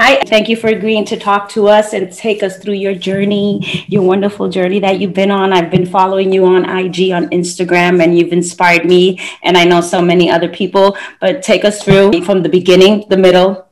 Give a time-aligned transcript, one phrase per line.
[0.00, 3.84] Hi, thank you for agreeing to talk to us and take us through your journey,
[3.88, 5.52] your wonderful journey that you've been on.
[5.52, 9.80] I've been following you on IG, on Instagram, and you've inspired me, and I know
[9.80, 10.96] so many other people.
[11.20, 13.66] But take us through from the beginning, the middle,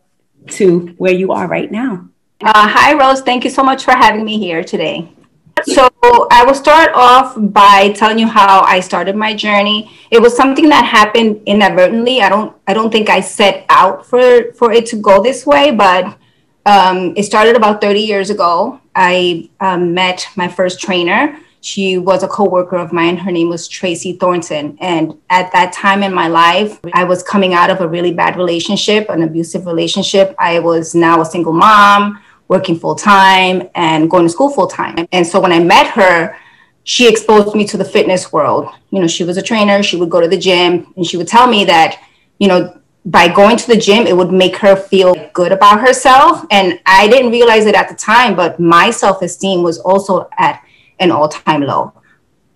[0.49, 2.09] to where you are right now.
[2.41, 3.21] Uh, hi, Rose.
[3.21, 5.16] Thank you so much for having me here today.
[5.65, 5.89] So
[6.31, 9.91] I will start off by telling you how I started my journey.
[10.11, 12.21] It was something that happened inadvertently.
[12.21, 15.71] I don't I don't think I set out for for it to go this way,
[15.71, 16.19] but
[16.67, 18.81] um, it started about 30 years ago.
[18.95, 21.39] I um, met my first trainer.
[21.61, 23.17] She was a coworker of mine.
[23.17, 24.77] Her name was Tracy Thornton.
[24.81, 28.37] And at that time in my life, I was coming out of a really bad
[28.37, 30.35] relationship, an abusive relationship.
[30.39, 35.07] I was now a single mom working full time and going to school full time.
[35.13, 36.37] And so when I met her,
[36.85, 38.69] she exposed me to the fitness world.
[38.91, 41.27] You know, she was a trainer, she would go to the gym, and she would
[41.27, 42.01] tell me that,
[42.39, 46.45] you know, by going to the gym, it would make her feel good about herself.
[46.51, 50.63] And I didn't realize it at the time, but my self esteem was also at
[50.99, 51.93] an all time low.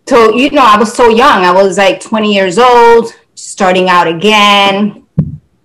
[0.06, 1.44] So, you know, I was so young.
[1.44, 5.06] I was like 20 years old, starting out again,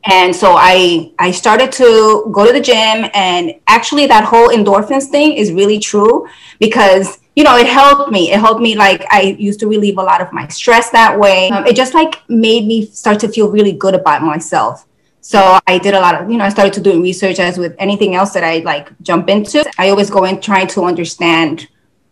[0.06, 5.06] and so i i started to go to the gym and actually that whole endorphins
[5.06, 6.28] thing is really true
[6.60, 8.32] because you know it helped me.
[8.32, 11.50] It helped me like i used to relieve a lot of my stress that way.
[11.50, 14.88] Um, it just like made me start to feel really good about myself.
[15.22, 17.76] So i did a lot of you know i started to do research as with
[17.80, 19.66] anything else that i like jump into.
[19.78, 21.68] I always go in trying to understand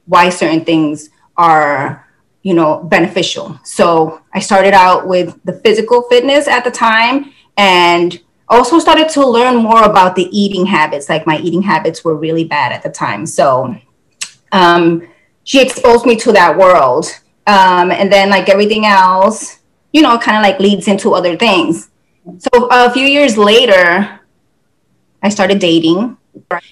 [0.06, 2.08] why certain things are
[2.42, 3.60] you know beneficial.
[3.64, 9.26] So i started out with the physical fitness at the time and also started to
[9.26, 11.10] learn more about the eating habits.
[11.10, 13.26] Like my eating habits were really bad at the time.
[13.26, 13.76] So
[14.52, 15.08] um,
[15.44, 17.08] she exposed me to that world.
[17.46, 19.60] Um, and then, like everything else,
[19.92, 21.90] you know, kind of like leads into other things.
[22.38, 24.22] So a few years later,
[25.22, 26.18] I started dating.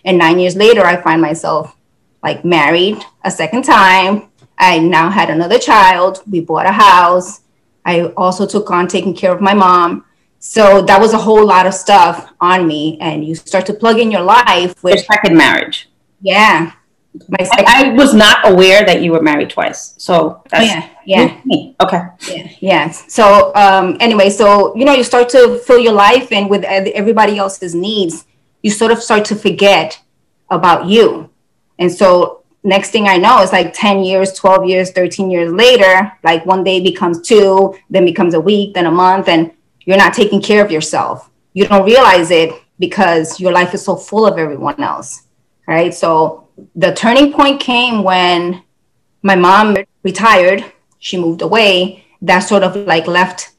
[0.05, 1.75] And nine years later, I find myself
[2.23, 4.29] like married a second time.
[4.57, 6.23] I now had another child.
[6.29, 7.41] We bought a house.
[7.83, 10.05] I also took on taking care of my mom.
[10.43, 13.99] So that was a whole lot of stuff on me, and you start to plug
[13.99, 15.87] in your life with your second marriage.
[16.19, 16.71] Yeah,
[17.29, 19.93] my second I, I, was not aware that you were married twice.
[19.99, 22.89] So that's oh, yeah, yeah, okay, yeah, yeah.
[22.89, 27.37] So um, anyway, so you know, you start to fill your life in with everybody
[27.37, 28.25] else's needs.
[28.63, 30.01] You sort of start to forget
[30.49, 31.29] about you,
[31.77, 36.11] and so next thing I know, it's like 10 years, 12 years, 13 years later,
[36.23, 39.27] like one day becomes two, then becomes a week, then a month.
[39.27, 39.51] And
[39.85, 41.29] you're not taking care of yourself.
[41.53, 45.23] You don't realize it because your life is so full of everyone else.
[45.67, 45.93] Right.
[45.93, 48.63] So the turning point came when
[49.21, 50.65] my mom retired,
[50.99, 52.05] she moved away.
[52.21, 53.53] That sort of like left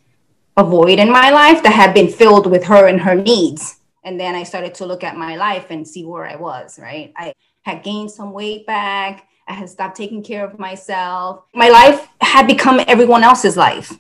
[0.57, 3.81] a void in my life that had been filled with her and her needs.
[4.05, 7.13] And then I started to look at my life and see where I was, right?
[7.17, 9.29] I had gained some weight back.
[9.49, 11.45] I had stopped taking care of myself.
[11.55, 13.99] My life had become everyone else's life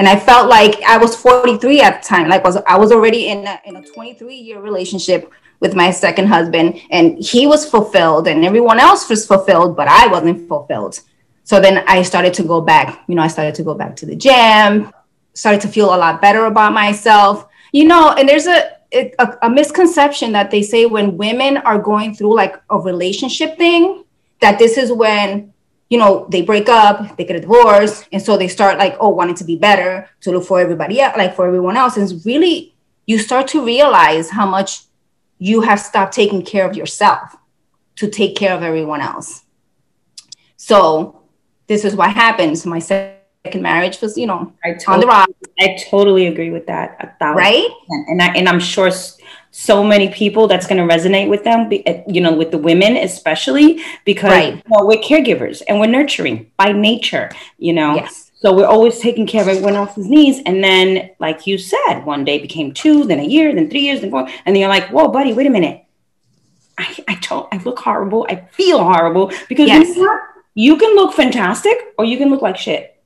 [0.00, 2.26] and I felt like I was 43 at the time.
[2.30, 5.30] Like was I was already in a, in a 23 year relationship
[5.60, 10.06] with my second husband, and he was fulfilled, and everyone else was fulfilled, but I
[10.06, 11.00] wasn't fulfilled.
[11.44, 13.04] So then I started to go back.
[13.08, 14.90] You know, I started to go back to the gym.
[15.34, 17.46] Started to feel a lot better about myself.
[17.72, 22.14] You know, and there's a a, a misconception that they say when women are going
[22.14, 24.04] through like a relationship thing,
[24.40, 25.52] that this is when
[25.90, 29.08] you know, they break up, they get a divorce, and so they start like, oh,
[29.08, 31.96] wanting to be better to look for everybody else, like for everyone else.
[31.96, 32.74] And it's really,
[33.06, 34.84] you start to realize how much
[35.38, 37.36] you have stopped taking care of yourself
[37.96, 39.42] to take care of everyone else.
[40.56, 41.22] So
[41.66, 42.64] this is what happens.
[42.64, 45.30] My second marriage was, you know, I totally, on the rock.
[45.58, 47.16] I totally agree with that.
[47.20, 47.68] right?
[47.88, 48.90] And I, and I'm sure
[49.50, 52.96] so many people that's going to resonate with them eh, you know with the women
[52.96, 54.54] especially because right.
[54.54, 57.94] you know, we're caregivers and we're nurturing by nature you know?
[57.94, 58.30] Yes.
[58.34, 62.24] so we're always taking care of everyone else's needs and then like you said one
[62.24, 64.88] day became two then a year then three years then four and then you're like
[64.90, 65.84] whoa buddy wait a minute.
[66.78, 68.26] I, I don't i look horrible.
[68.30, 69.30] I feel horrible.
[69.50, 69.98] Because yes.
[70.54, 73.00] you can look fantastic or you can look like shit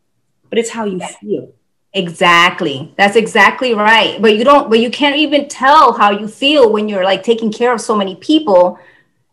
[0.54, 1.52] but it's how you feel
[1.94, 2.92] Exactly.
[2.96, 4.20] That's exactly right.
[4.20, 7.52] But you don't, but you can't even tell how you feel when you're like taking
[7.52, 8.78] care of so many people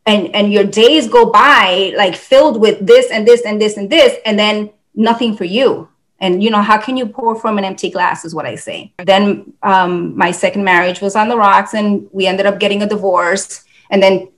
[0.06, 3.90] and and your days go by like filled with this and this and this and
[3.90, 5.90] this and then nothing for you.
[6.19, 8.94] And you know, how can you pour from an empty glass is what I say.
[9.04, 12.88] Then um, my second marriage was on the rocks and we ended up getting a
[12.88, 13.64] divorce.
[13.90, 14.30] And then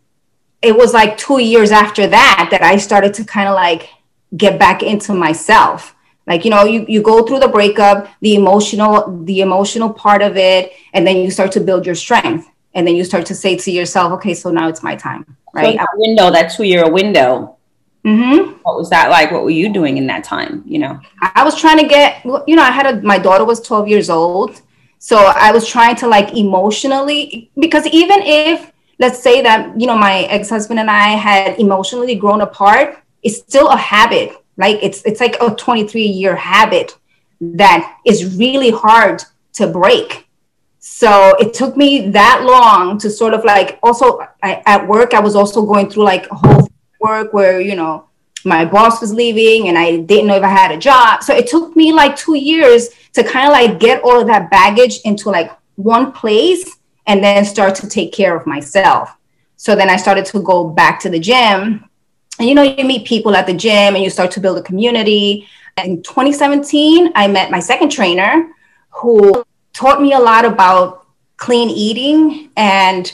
[0.62, 3.90] it was like two years after that that I started to kind of like
[4.38, 5.93] get back into myself
[6.25, 10.38] like you know you, you go through the breakup the emotional the emotional part of
[10.38, 13.56] it and then you start to build your strength and then you start to say
[13.56, 15.74] to yourself, okay, so now it's my time, right?
[15.74, 17.58] So that window, that two year window.
[18.06, 18.60] Mm-hmm.
[18.64, 19.31] What was that like?
[19.31, 20.64] What were you doing in that time?
[20.66, 23.62] You know, I was trying to get, you know, I had a, my daughter was
[23.62, 24.62] 12 years old.
[25.00, 29.98] So I was trying to like emotionally, because even if, let's say that, you know,
[29.98, 34.36] my ex husband and I had emotionally grown apart, it's still a habit.
[34.58, 36.98] Like it's, it's like a 23 year habit
[37.42, 39.24] that is really hard
[39.54, 40.28] to break.
[40.80, 45.20] So it took me that long to sort of like also I, at work i
[45.20, 46.68] was also going through like a whole
[47.00, 48.10] work where you know
[48.44, 51.24] my boss was leaving and i didn't know if i had a job.
[51.24, 54.52] So it took me like two years to kind of like get all of that
[54.52, 56.78] baggage into like one place
[57.08, 59.16] and then start to take care of myself.
[59.56, 61.90] So then i started to go back to the gym
[62.44, 64.62] and you know you meet people at the gym and you start to build a
[64.62, 65.48] community
[65.81, 68.50] in 2017 i met my second trainer
[68.90, 71.07] who taught me a lot about
[71.38, 73.13] clean eating and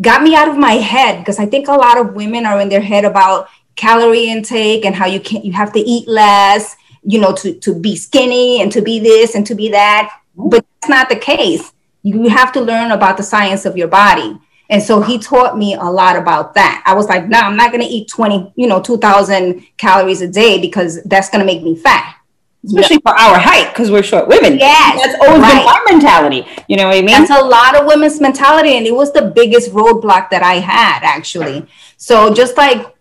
[0.00, 2.68] got me out of my head because I think a lot of women are in
[2.68, 7.20] their head about calorie intake and how you can you have to eat less, you
[7.20, 10.20] know, to, to be skinny and to be this and to be that.
[10.36, 11.72] But that's not the case.
[12.02, 14.38] You have to learn about the science of your body.
[14.70, 16.82] And so he taught me a lot about that.
[16.84, 20.28] I was like, no, I'm not going to eat 20, you know, 2000 calories a
[20.28, 22.18] day because that's going to make me fat
[22.64, 24.58] especially for our height because we're short women.
[24.58, 25.58] Yeah, that's always right.
[25.58, 26.46] been our mentality.
[26.68, 27.06] You know what I mean?
[27.06, 31.00] That's a lot of women's mentality, and it was the biggest roadblock that I had
[31.02, 31.66] actually.
[31.96, 32.94] So just like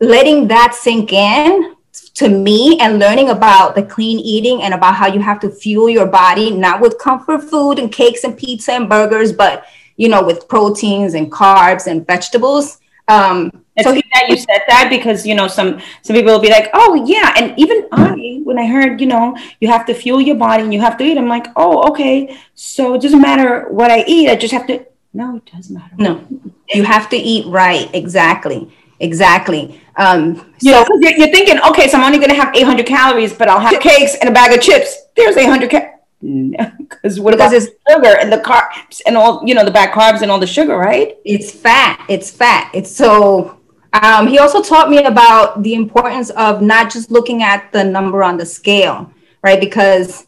[0.00, 1.76] letting that sink in
[2.14, 5.88] to me and learning about the clean eating and about how you have to fuel
[5.88, 9.64] your body not with comfort food and cakes and pizza and burgers, but
[9.96, 12.80] you know with proteins and carbs and vegetables.
[13.08, 16.50] Um, so he, that you said that because you know some some people will be
[16.50, 20.20] like, oh yeah, and even I when I heard you know you have to fuel
[20.20, 23.66] your body and you have to eat, I'm like, oh okay, so it doesn't matter
[23.68, 24.84] what I eat, I just have to.
[25.12, 25.94] No, it doesn't matter.
[25.98, 26.26] No,
[26.68, 27.88] you have to eat right.
[27.94, 28.70] Exactly,
[29.00, 29.80] exactly.
[29.96, 33.32] Um, so so you're, you're thinking, okay, so I'm only going to have 800 calories,
[33.32, 35.04] but I'll have cakes and a bag of chips.
[35.16, 35.95] There's 800 calories
[36.78, 39.92] because what because about it's sugar and the carbs and all you know the bad
[39.92, 43.56] carbs and all the sugar right it's fat it's fat it's so
[44.02, 48.22] um, he also taught me about the importance of not just looking at the number
[48.22, 49.10] on the scale,
[49.42, 49.58] right?
[49.58, 50.26] Because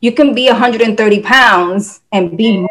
[0.00, 2.66] you can be 130 pounds and be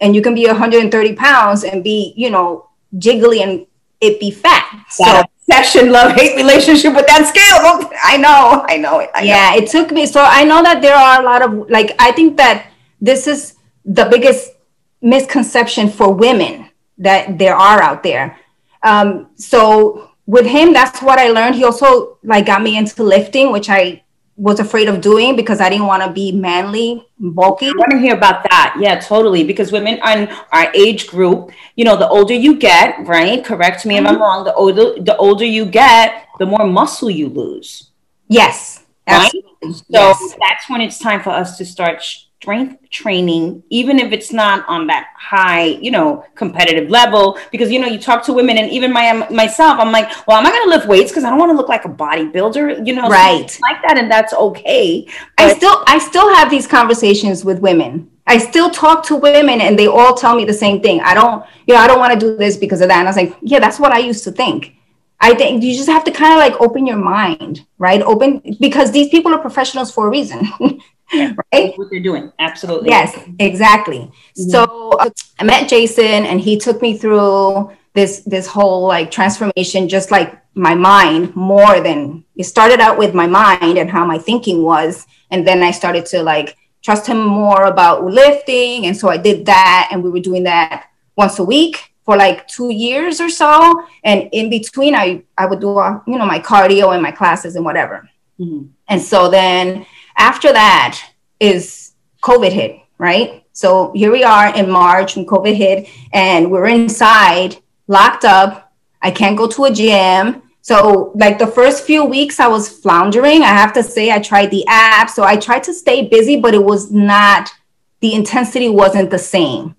[0.00, 3.66] and you can be 130 pounds and be, you know, jiggly and
[4.00, 4.84] it be fat.
[4.90, 5.04] So
[5.48, 7.90] obsession, love, hate relationship with that scale.
[8.02, 9.06] I know, I know.
[9.14, 9.62] I yeah, know.
[9.62, 10.06] it took me.
[10.06, 12.70] So I know that there are a lot of like, I think that
[13.00, 13.54] this is
[13.84, 14.52] the biggest
[15.00, 18.38] misconception for women that there are out there
[18.86, 21.56] um, so with him, that's what I learned.
[21.56, 24.02] He also like got me into lifting, which I
[24.36, 27.68] was afraid of doing because I didn't want to be manly, bulky.
[27.68, 28.76] I want to hear about that.
[28.78, 29.44] Yeah, totally.
[29.44, 33.44] Because women on our age group, you know, the older you get, right?
[33.44, 34.06] Correct me mm-hmm.
[34.06, 34.44] if I'm wrong.
[34.44, 37.90] The older the older you get, the more muscle you lose.
[38.28, 38.84] Yes.
[39.08, 39.30] Right.
[39.62, 40.34] So yes.
[40.38, 42.02] that's when it's time for us to start
[42.46, 47.36] strength training, even if it's not on that high, you know, competitive level.
[47.50, 50.46] Because you know, you talk to women, and even my myself, I'm like, well, am
[50.46, 52.94] I going to lift weights because I don't want to look like a bodybuilder, you
[52.94, 53.58] know, right?
[53.60, 55.08] Like that, and that's okay.
[55.36, 58.08] I still, I still have these conversations with women.
[58.28, 61.00] I still talk to women, and they all tell me the same thing.
[61.00, 62.98] I don't, you know, I don't want to do this because of that.
[63.00, 64.76] And I was like, yeah, that's what I used to think.
[65.18, 68.02] I think you just have to kind of like open your mind, right?
[68.02, 70.48] Open because these people are professionals for a reason.
[71.14, 71.76] right?
[71.76, 72.32] What they're doing.
[72.38, 72.88] Absolutely.
[72.88, 73.98] Yes, exactly.
[73.98, 74.50] Mm-hmm.
[74.50, 79.88] So uh, I met Jason and he took me through this this whole like transformation
[79.88, 84.18] just like my mind more than it started out with my mind and how my
[84.18, 89.08] thinking was and then I started to like trust him more about lifting and so
[89.08, 93.18] I did that and we were doing that once a week for like two years
[93.20, 97.02] or so and in between I I would do uh, you know my cardio and
[97.02, 98.08] my classes and whatever
[98.38, 98.66] mm-hmm.
[98.88, 99.86] and so then
[100.16, 101.00] after that
[101.40, 101.92] is
[102.22, 103.44] COVID hit, right?
[103.52, 107.56] So here we are in March when COVID hit, and we're inside,
[107.86, 108.72] locked up.
[109.00, 110.42] I can't go to a gym.
[110.62, 113.42] So, like the first few weeks, I was floundering.
[113.42, 115.08] I have to say, I tried the app.
[115.08, 117.52] So, I tried to stay busy, but it was not,
[118.00, 119.76] the intensity wasn't the same.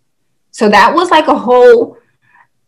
[0.52, 1.98] So, that was like a whole,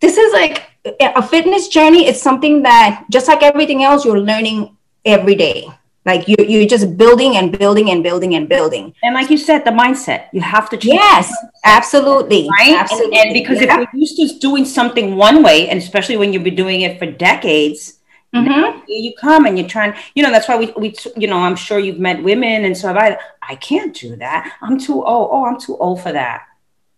[0.02, 0.64] this is like
[1.00, 2.08] a fitness journey.
[2.08, 5.70] It's something that, just like everything else, you're learning every day.
[6.06, 8.94] Like you, you're just building and building and building and building.
[9.04, 10.96] And like you said, the mindset you have to change.
[10.96, 12.76] Yes, absolutely, right.
[12.78, 13.18] Absolutely.
[13.18, 13.82] And, and because yeah.
[13.82, 17.00] if you're used to doing something one way, and especially when you've been doing it
[17.00, 17.96] for decades,
[18.32, 18.82] Mm-hmm.
[18.88, 21.80] you come and you're trying you know that's why we, we you know i'm sure
[21.80, 25.60] you've met women and so i i can't do that i'm too old oh i'm
[25.60, 26.44] too old for that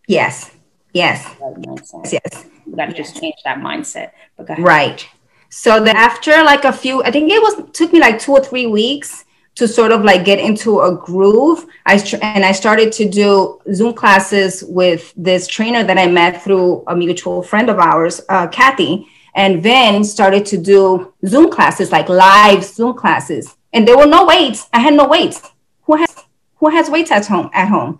[0.09, 0.51] yes
[0.93, 1.25] Yes.
[1.39, 2.11] Mindset.
[2.11, 2.45] Yes.
[2.65, 4.11] We got to just change that mindset.
[4.37, 4.59] But.
[4.59, 5.07] Right.
[5.51, 8.39] So then after like a few, I think it was took me like two or
[8.39, 11.65] three weeks to sort of like get into a groove.
[11.85, 16.85] I and I started to do Zoom classes with this trainer that I met through
[16.87, 22.07] a mutual friend of ours, uh, Kathy, and then started to do Zoom classes, like
[22.07, 24.69] live Zoom classes, and there were no weights.
[24.71, 25.51] I had no weights.
[25.81, 26.15] Who has
[26.55, 27.49] who has weights at home?
[27.53, 27.99] At home.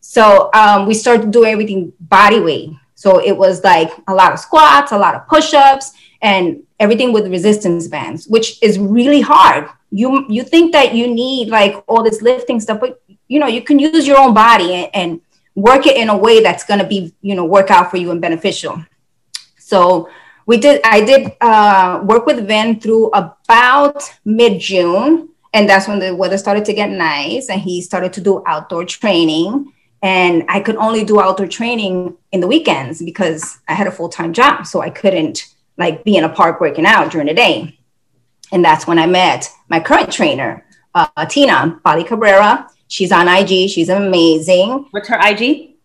[0.00, 2.70] So um, we started doing everything body weight.
[2.94, 5.90] So it was like a lot of squats, a lot of push-ups,
[6.20, 9.68] and everything with resistance bands, which is really hard.
[9.90, 13.62] You you think that you need like all this lifting stuff, but you know you
[13.62, 15.20] can use your own body and, and
[15.54, 18.10] work it in a way that's going to be you know work out for you
[18.10, 18.74] and beneficial.
[19.58, 20.08] So
[20.46, 20.80] we did.
[20.84, 26.38] I did uh, work with Vin through about mid June, and that's when the weather
[26.38, 29.72] started to get nice, and he started to do outdoor training
[30.04, 34.08] and I could only do outdoor training in the weekends because I had a full
[34.08, 34.66] time job.
[34.66, 37.78] So I couldn't like be in a park working out during the day.
[38.52, 40.64] And that's when I met my current trainer,
[40.94, 42.68] uh, Tina Bali Cabrera.
[42.88, 43.70] She's on IG.
[43.70, 44.86] She's amazing.
[44.90, 45.76] What's her IG?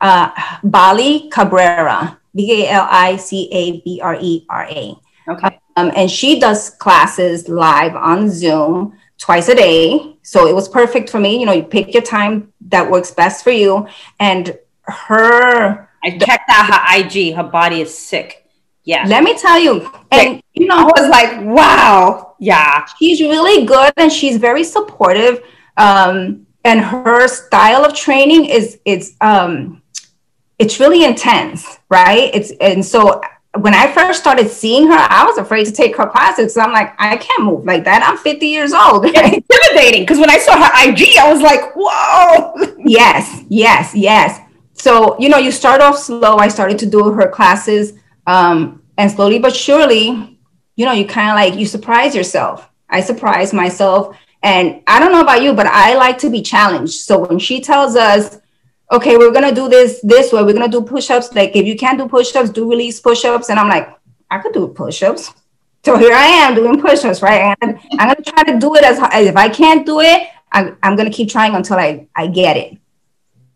[0.00, 0.30] Uh,
[0.64, 4.96] Bali Cabrera, B A L I C A B R E R A.
[5.28, 5.60] Okay.
[5.76, 10.16] Um, and she does classes live on Zoom twice a day.
[10.22, 11.38] So it was perfect for me.
[11.38, 13.86] You know, you pick your time that works best for you.
[14.18, 15.88] And her.
[16.04, 17.34] I checked out her IG.
[17.34, 18.47] Her body is sick.
[18.88, 19.04] Yeah.
[19.06, 19.92] Let me tell you.
[20.10, 22.36] And, you know, I was like, wow.
[22.38, 22.86] Yeah.
[22.98, 25.42] She's really good and she's very supportive.
[25.76, 29.82] Um, and her style of training is, it's, um,
[30.58, 32.30] it's really intense, right?
[32.32, 33.20] It's, and so
[33.58, 36.54] when I first started seeing her, I was afraid to take her classes.
[36.54, 38.02] So I'm like, I can't move like that.
[38.02, 39.04] I'm 50 years old.
[39.06, 40.00] intimidating.
[40.04, 42.74] Because when I saw her IG, I was like, whoa.
[42.86, 44.40] yes, yes, yes.
[44.72, 46.38] So, you know, you start off slow.
[46.38, 47.92] I started to do her classes.
[48.26, 50.38] Um, and slowly but surely,
[50.76, 52.68] you know, you kind of like, you surprise yourself.
[52.90, 54.16] I surprise myself.
[54.42, 57.00] And I don't know about you, but I like to be challenged.
[57.00, 58.38] So when she tells us,
[58.90, 60.42] okay, we're gonna do this this way.
[60.42, 61.34] We're gonna do push-ups.
[61.34, 63.50] Like if you can't do push-ups, do release push-ups.
[63.50, 63.88] And I'm like,
[64.30, 65.32] I could do push-ups.
[65.84, 67.56] So here I am doing push-ups, right?
[67.60, 70.76] And I'm gonna try to do it as, as if I can't do it, I'm,
[70.82, 72.78] I'm gonna keep trying until I, I get it.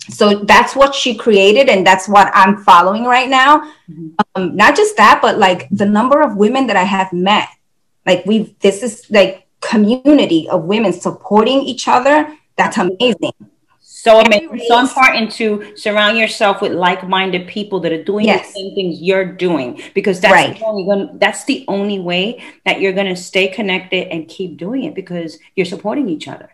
[0.08, 3.60] So that's what she created, and that's what I'm following right now.
[3.88, 4.08] Mm-hmm.
[4.34, 7.48] Um, not just that, but like the number of women that I have met.
[8.04, 12.36] Like we've this is like community of women supporting each other.
[12.56, 13.32] That's amazing
[14.02, 18.48] so amazing, so important to surround yourself with like-minded people that are doing yes.
[18.48, 20.58] the same things you're doing because that's right.
[20.58, 24.56] the only gonna, that's the only way that you're going to stay connected and keep
[24.56, 26.50] doing it because you're supporting each other.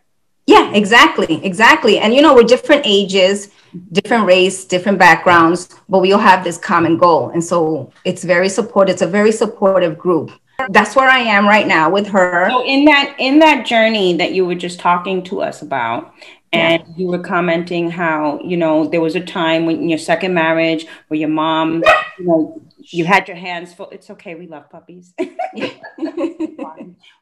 [0.48, 1.98] Yeah, exactly, exactly.
[1.98, 3.50] And you know, we're different ages,
[3.92, 8.48] different race, different backgrounds, but we all have this common goal, and so it's very
[8.48, 8.94] supportive.
[8.94, 10.32] It's a very supportive group
[10.70, 12.48] that's where I am right now with her.
[12.50, 16.12] So in that in that journey that you were just talking to us about,
[16.52, 16.94] and yeah.
[16.96, 20.86] you were commenting how you know there was a time when in your second marriage
[21.08, 21.84] where your mom
[22.18, 25.12] you know you had your hands full it's okay we love puppies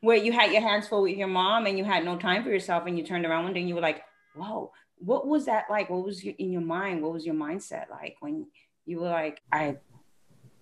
[0.01, 2.51] where you had your hands full with your mom and you had no time for
[2.51, 4.03] yourself and you turned around one day and you were like
[4.35, 7.91] whoa what was that like what was your, in your mind what was your mindset
[7.91, 8.47] like when
[8.87, 9.77] you were like i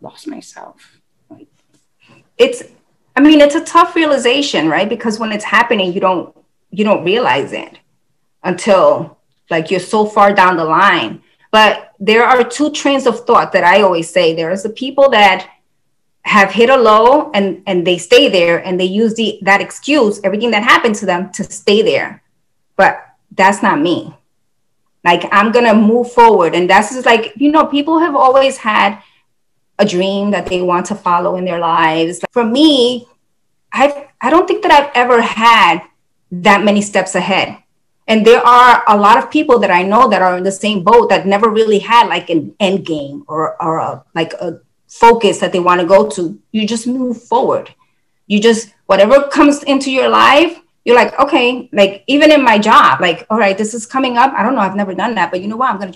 [0.01, 1.01] lost myself
[2.37, 2.63] it's
[3.17, 6.37] i mean it's a tough realization right because when it's happening you don't
[6.71, 7.79] you don't realize it
[8.43, 9.19] until
[9.51, 11.23] like you're so far down the line.
[11.51, 14.35] But there are two trains of thought that I always say.
[14.35, 15.49] There's the people that
[16.25, 20.21] have hit a low and and they stay there and they use the that excuse,
[20.25, 22.23] everything that happened to them to stay there.
[22.77, 24.15] But that's not me.
[25.05, 26.55] Like I'm gonna move forward.
[26.55, 29.01] And that's just like, you know, people have always had
[29.79, 32.21] a dream that they want to follow in their lives.
[32.33, 33.07] For me,
[33.73, 35.83] I I don't think that I've ever had
[36.31, 37.59] that many steps ahead
[38.07, 40.83] and there are a lot of people that i know that are in the same
[40.85, 44.61] boat that never really had like an end game or, or a, like a
[44.95, 47.75] focus that they want to go to you just move forward.
[48.27, 53.01] You just whatever comes into your life you're like okay like even in my job
[53.01, 54.33] like all right this is coming up.
[54.33, 55.71] I don't know i've never done that but you know what?
[55.71, 55.95] I'm gonna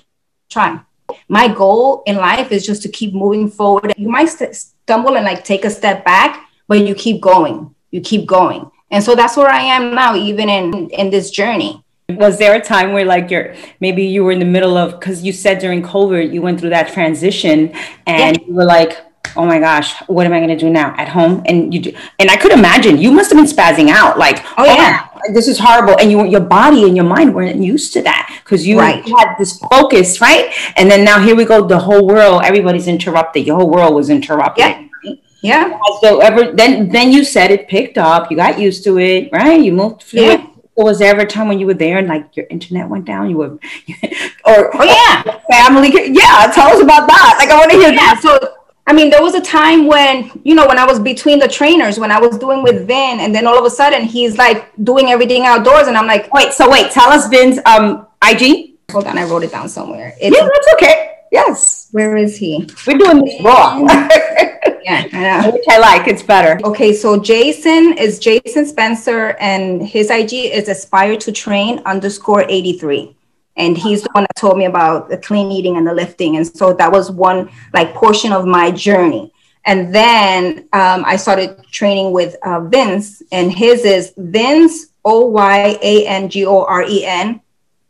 [0.51, 0.81] try.
[1.29, 3.95] My goal in life is just to keep moving forward.
[3.97, 7.75] You might st- stumble and like take a step back but you keep going.
[7.91, 8.71] You keep going.
[8.91, 11.85] And so that's where i am now even in in this journey
[12.17, 15.23] was there a time where like you're maybe you were in the middle of because
[15.23, 17.71] you said during COVID you went through that transition
[18.07, 18.47] and yeah.
[18.47, 18.97] you were like,
[19.37, 21.43] oh my gosh, what am I going to do now at home?
[21.45, 24.65] And you do, and I could imagine you must have been spazzing out, like, oh,
[24.65, 28.03] yeah, oh, this is horrible, and you, your body and your mind weren't used to
[28.03, 29.05] that because you right.
[29.07, 30.53] had this focus, right?
[30.77, 33.47] And then now here we go, the whole world, everybody's interrupted.
[33.47, 34.65] Your whole world was interrupted.
[34.65, 34.87] Yeah.
[35.05, 35.23] Right?
[35.43, 35.79] Yeah.
[36.01, 38.29] So ever then, then you said it picked up.
[38.31, 39.61] You got used to it, right?
[39.61, 40.47] You moved through yeah.
[40.79, 43.05] It was there ever a time when you were there and like your internet went
[43.05, 43.29] down?
[43.29, 43.49] You were,
[44.45, 45.91] or oh yeah, family.
[45.93, 47.37] Yeah, tell us about that.
[47.39, 48.21] Like I want to hear yeah, that.
[48.23, 51.49] So I mean, there was a time when, you know, when I was between the
[51.49, 54.73] trainers, when I was doing with Vin, and then all of a sudden he's like
[54.83, 58.77] doing everything outdoors, and I'm like, wait, so wait, tell us Vin's um IG.
[58.91, 60.15] Hold on, I wrote it down somewhere.
[60.19, 61.17] It's, yeah, that's okay.
[61.31, 61.89] Yes.
[61.93, 62.67] Where is he?
[62.87, 63.77] We're doing this raw.
[64.89, 65.51] yeah, I.
[65.51, 66.09] Which I like.
[66.09, 66.61] It's better.
[66.65, 73.15] Okay, so Jason is Jason Spencer, and his IG is aspire to train underscore 83
[73.59, 76.47] and he's the one that told me about the clean eating and the lifting and
[76.47, 79.31] so that was one like portion of my journey
[79.67, 85.81] and then um, i started training with uh, vince and his is vince o-y-a-n-g-o-r-e-n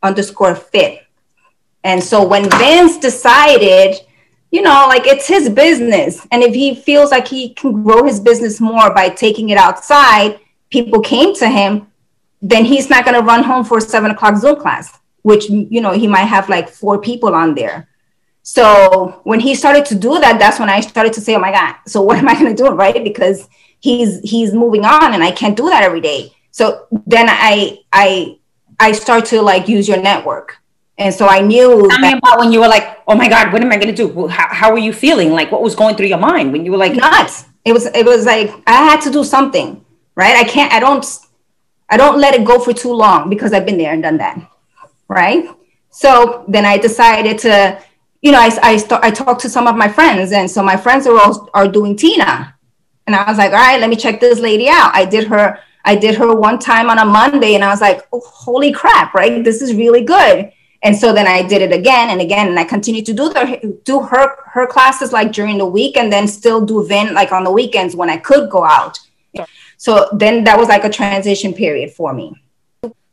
[0.03, 1.03] underscore fit
[1.83, 3.95] and so when vince decided
[4.51, 6.25] you know like it's his business.
[6.31, 10.39] And if he feels like he can grow his business more by taking it outside
[10.69, 11.87] people came to him
[12.41, 15.91] then he's not going to run home for seven o'clock zoom class which you know
[15.91, 17.87] he might have like four people on there.
[18.43, 21.51] So when he started to do that that's when i started to say oh my
[21.51, 22.69] god so what am i going to do?
[22.69, 23.03] Right?
[23.03, 23.47] Because
[23.79, 26.31] he's he's moving on and i can't do that every day.
[26.51, 28.37] So then i i
[28.79, 30.58] i start to like use your network
[30.99, 33.61] and so i knew tell me about when you were like oh my god what
[33.61, 36.07] am i going to do how, how were you feeling like what was going through
[36.07, 39.09] your mind when you were like nuts it was it was like i had to
[39.09, 39.83] do something
[40.15, 41.05] right i can't i don't
[41.89, 44.37] i don't let it go for too long because i've been there and done that
[45.09, 45.49] right?
[45.89, 47.81] So then I decided to,
[48.21, 50.77] you know, I, I, st- I talked to some of my friends, and so my
[50.77, 52.55] friends are all are doing Tina,
[53.05, 54.91] and I was like, all right, let me check this lady out.
[54.93, 58.07] I did her, I did her one time on a Monday, and I was like,
[58.13, 59.43] oh, holy crap, right?
[59.43, 60.51] This is really good.
[60.81, 63.79] And so then I did it again and again, and I continued to do the
[63.83, 67.43] do her her classes like during the week, and then still do Vin like on
[67.43, 68.99] the weekends when I could go out.
[69.77, 72.33] So then that was like a transition period for me.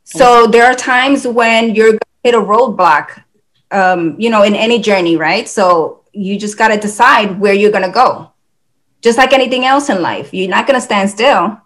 [0.03, 3.23] So there are times when you're hit a roadblock,
[3.71, 5.47] um, you know, in any journey, right?
[5.47, 8.31] So you just got to decide where you're going to go.
[9.01, 11.61] Just like anything else in life, you're not going to stand still.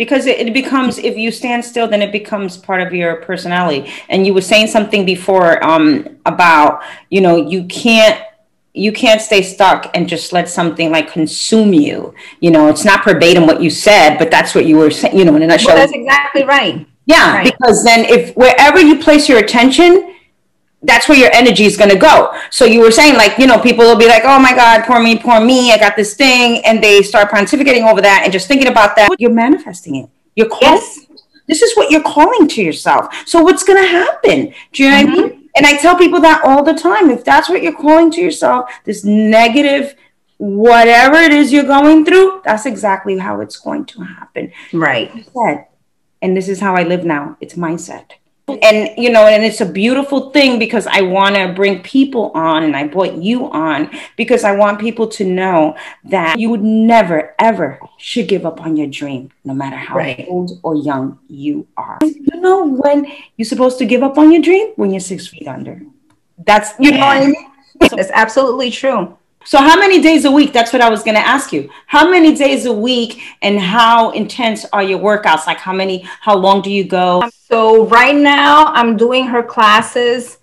[0.00, 3.92] Because it, it, becomes, if you stand still, then it becomes part of your personality.
[4.08, 8.18] And you were saying something before um, about, you know, you can't
[8.72, 12.14] you can't stay stuck and just let something like consume you.
[12.40, 15.26] You know, it's not verbatim what you said, but that's what you were saying, you
[15.26, 15.74] know, in a nutshell.
[15.74, 16.86] Well, that's exactly right.
[17.04, 17.52] Yeah, right.
[17.52, 20.14] because then if wherever you place your attention,
[20.82, 22.34] that's where your energy is going to go.
[22.50, 25.00] So you were saying like, you know, people will be like, oh my God, poor
[25.00, 26.64] me, poor me, I got this thing.
[26.64, 29.10] And they start pontificating over that and just thinking about that.
[29.18, 30.08] You're manifesting it.
[30.36, 30.76] You're calling.
[30.76, 31.06] Yes.
[31.46, 33.12] This is what you're calling to yourself.
[33.26, 34.54] So what's going to happen?
[34.72, 35.10] Do you know mm-hmm.
[35.10, 35.48] what I mean?
[35.56, 37.10] And I tell people that all the time.
[37.10, 39.96] If that's what you're calling to yourself, this negative,
[40.38, 44.52] whatever it is you're going through, that's exactly how it's going to happen.
[44.72, 45.26] Right.
[46.22, 47.36] And this is how I live now.
[47.40, 48.12] It's mindset
[48.62, 52.62] and you know and it's a beautiful thing because i want to bring people on
[52.62, 57.34] and i brought you on because i want people to know that you would never
[57.38, 60.26] ever should give up on your dream no matter how right.
[60.28, 61.98] old or young you are.
[62.02, 64.72] You know when you're supposed to give up on your dream?
[64.76, 65.80] When you're six feet under.
[66.38, 67.00] That's you yeah.
[67.00, 67.46] know what i mean?
[67.98, 70.52] It's absolutely true so how many days a week?
[70.52, 71.70] That's what I was going to ask you.
[71.86, 75.46] How many days a week and how intense are your workouts?
[75.46, 77.22] Like how many, how long do you go?
[77.48, 80.38] So right now I'm doing her classes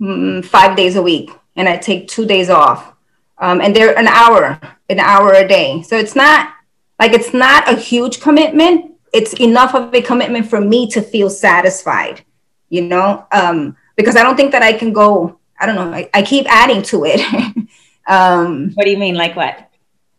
[0.00, 2.92] mm, five days a week and I take two days off.
[3.38, 5.82] Um, and they're an hour, an hour a day.
[5.82, 6.54] So it's not
[7.00, 8.92] like, it's not a huge commitment.
[9.12, 12.24] It's enough of a commitment for me to feel satisfied,
[12.68, 13.26] you know?
[13.32, 16.46] Um, because I don't think that I can go, I don't know, I, I keep
[16.48, 17.68] adding to it.
[18.06, 19.14] Um, what do you mean?
[19.14, 19.70] Like what?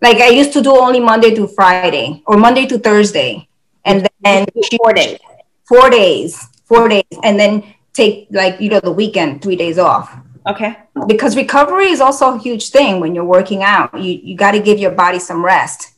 [0.02, 3.48] Like I used to do only Monday to Friday or Monday to Thursday,
[3.86, 4.46] and then
[4.78, 5.20] four days.
[5.68, 6.48] Four days.
[6.66, 10.16] Four days, and then take like you know the weekend, three days off.
[10.48, 10.78] Okay.
[11.08, 13.94] Because recovery is also a huge thing when you're working out.
[14.00, 15.94] You you got to give your body some rest.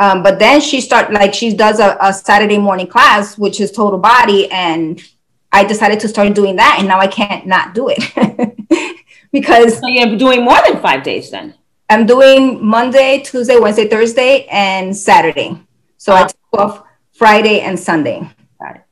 [0.00, 3.70] Um, but then she start like she does a, a Saturday morning class, which is
[3.70, 5.00] total body, and
[5.52, 8.02] I decided to start doing that, and now I can't not do it.
[9.34, 11.54] because so you're doing more than five days then.
[11.90, 15.60] I'm doing Monday, Tuesday, Wednesday, Thursday, and Saturday.
[15.98, 18.30] So I take off Friday and Sunday.
[18.60, 18.82] Got it.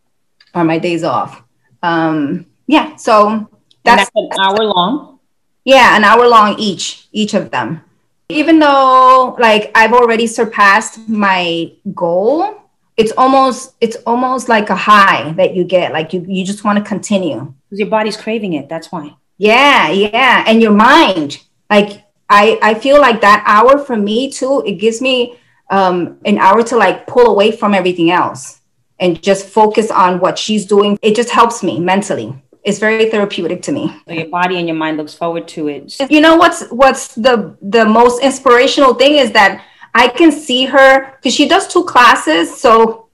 [0.53, 1.43] Are my days off.
[1.83, 3.49] Um, yeah, so
[3.85, 5.21] that's, that's an hour long.
[5.65, 7.81] Yeah, an hour long each, each of them.
[8.29, 12.63] Even though like I've already surpassed my goal,
[12.97, 15.93] it's almost it's almost like a high that you get.
[15.93, 17.55] Like you you just want to continue.
[17.65, 18.69] Because your body's craving it.
[18.69, 19.17] That's why.
[19.39, 20.45] Yeah, yeah.
[20.47, 21.39] And your mind.
[21.71, 25.39] Like I I feel like that hour for me too, it gives me
[25.71, 28.61] um an hour to like pull away from everything else
[29.01, 30.99] and just focus on what she's doing.
[31.03, 33.93] It just helps me mentally it's very therapeutic to me.
[34.07, 35.97] So your body and your mind looks forward to it.
[36.11, 39.65] You know what's what's the the most inspirational thing is that
[39.95, 42.61] I can see her because she does two classes.
[42.61, 43.09] So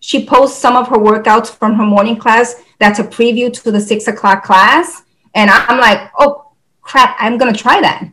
[0.00, 2.62] she posts some of her workouts from her morning class.
[2.78, 5.02] That's a preview to the six o'clock class.
[5.34, 8.04] And I'm like, oh crap, I'm gonna try that.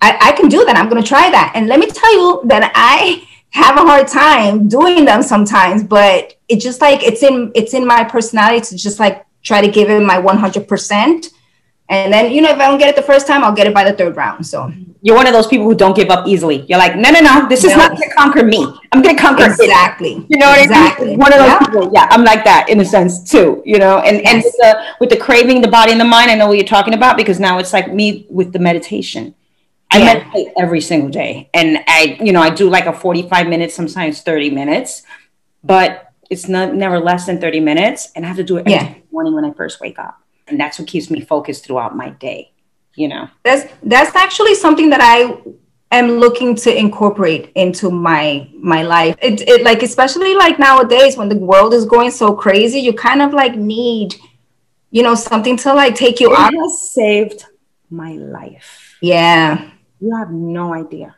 [0.00, 0.76] I, I can do that.
[0.76, 1.52] I'm gonna try that.
[1.54, 6.34] And let me tell you that I have a hard time doing them sometimes, but
[6.48, 9.88] it's just like it's in it's in my personality to just like try to give
[9.88, 11.26] it my 100%.
[11.88, 13.72] And then, you know, if I don't get it the first time, I'll get it
[13.72, 14.44] by the third round.
[14.44, 16.64] So you're one of those people who don't give up easily.
[16.68, 17.70] You're like, no, no, no, this no.
[17.70, 18.64] is not going to conquer me.
[18.92, 20.14] I'm going to conquer exactly.
[20.14, 20.26] It.
[20.28, 21.06] You know what exactly.
[21.06, 21.18] I mean?
[21.18, 21.58] One of those yeah.
[21.58, 21.90] people.
[21.92, 23.62] Yeah, I'm like that in a sense too.
[23.64, 24.34] You know, and yes.
[24.34, 26.66] and with the, with the craving, the body and the mind, I know what you're
[26.66, 29.34] talking about because now it's like me with the meditation.
[29.90, 30.04] I yeah.
[30.14, 34.20] meditate every single day, and I, you know, I do like a 45 minutes, sometimes
[34.20, 35.02] 30 minutes,
[35.62, 38.72] but it's not never less than 30 minutes and I have to do it every
[38.72, 38.94] yeah.
[39.10, 40.20] morning when I first wake up.
[40.48, 42.52] And that's what keeps me focused throughout my day,
[42.96, 43.28] you know.
[43.44, 45.38] That's that's actually something that I
[45.92, 49.16] am looking to incorporate into my my life.
[49.22, 53.22] It, it like especially like nowadays when the world is going so crazy, you kind
[53.22, 54.16] of like need
[54.90, 56.52] you know something to like take you it out.
[56.54, 57.44] has saved
[57.90, 58.96] my life.
[59.00, 59.70] Yeah.
[60.00, 61.14] You have no idea.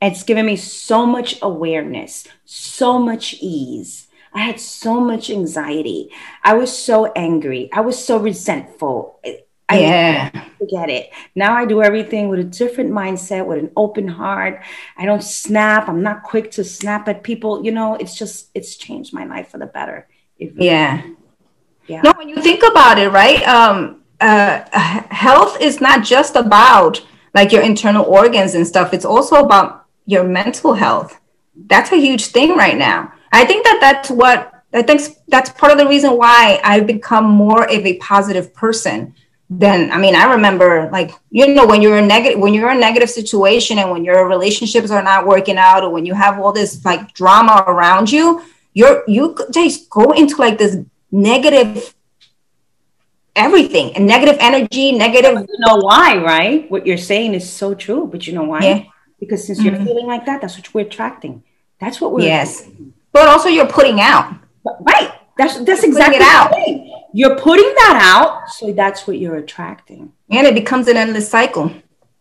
[0.00, 4.06] It's given me so much awareness, so much ease.
[4.32, 6.10] I had so much anxiety.
[6.44, 7.68] I was so angry.
[7.72, 9.20] I was so resentful.
[9.68, 10.44] I yeah.
[10.58, 11.10] forget it.
[11.34, 14.62] Now I do everything with a different mindset, with an open heart.
[14.96, 15.88] I don't snap.
[15.88, 17.64] I'm not quick to snap at people.
[17.64, 20.08] You know, it's just, it's changed my life for the better.
[20.40, 21.02] Really, yeah.
[21.86, 22.02] Yeah.
[22.02, 23.42] No, when you think about it, right?
[23.46, 24.64] Um, uh,
[25.10, 27.04] health is not just about
[27.34, 28.92] like your internal organs and stuff.
[28.92, 31.20] It's also about your mental health.
[31.66, 33.12] That's a huge thing right now.
[33.32, 37.24] I think that that's what I think that's part of the reason why I've become
[37.24, 39.14] more of a positive person
[39.50, 42.76] than I mean, I remember like, you know, when you're in negative when you're in
[42.76, 46.38] a negative situation and when your relationships are not working out or when you have
[46.38, 48.42] all this like drama around you,
[48.74, 50.76] you're you just go into like this
[51.10, 51.94] negative
[53.34, 56.70] everything and negative energy, negative you know why, right?
[56.70, 58.60] What you're saying is so true, but you know why?
[58.60, 58.84] Yeah
[59.20, 59.76] because since mm-hmm.
[59.76, 61.42] you're feeling like that, that's what we're attracting.
[61.80, 62.94] That's what we're yes, attracting.
[63.12, 64.34] but also you're putting out
[64.82, 65.12] right.
[65.36, 66.52] That's that's you're exactly it out.
[67.12, 71.72] You're putting that out, so that's what you're attracting, and it becomes an endless cycle.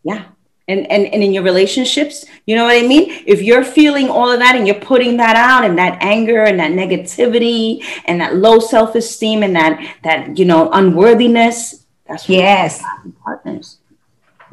[0.04, 0.26] Yeah,
[0.68, 3.24] and and and in your relationships, you know what I mean.
[3.26, 6.60] If you're feeling all of that and you're putting that out, and that anger and
[6.60, 12.38] that negativity and that low self esteem and that that you know unworthiness, that's what
[12.38, 12.84] yes.
[13.24, 13.80] partners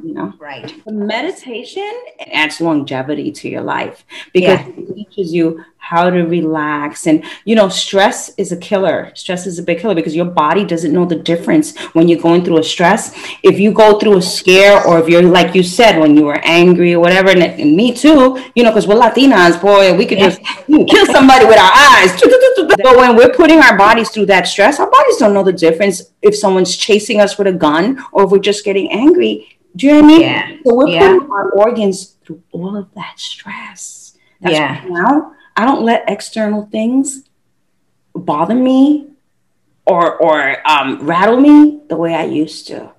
[0.04, 0.32] you know?
[0.38, 0.72] Right.
[0.86, 1.92] Meditation
[2.32, 4.68] adds longevity to your life because yeah.
[4.68, 7.06] it teaches you how to relax.
[7.06, 9.12] And you know stress is a killer.
[9.14, 12.42] Stress is a big killer because your body doesn't know the difference when you're going
[12.42, 13.12] through a stress.
[13.42, 16.40] If you go through a scare or if you're like you said when you were
[16.42, 20.18] angry or whatever and, and me too you know because we're latinas boy we could
[20.18, 20.30] yeah.
[20.30, 20.40] just
[20.88, 22.20] kill somebody with our eyes.
[22.84, 26.02] But when we're putting our bodies through that stress our bodies don't know the difference
[26.22, 29.92] if someone's chasing us with a gun or if we're just getting angry do you
[29.92, 30.20] know what I mean?
[30.20, 30.56] Yeah.
[30.64, 31.14] So we're yeah.
[31.14, 34.16] putting our organs through all of that stress.
[34.40, 34.84] That's yeah.
[34.88, 37.28] now I don't let external things
[38.14, 39.08] bother me
[39.86, 42.92] or or um, rattle me the way I used to.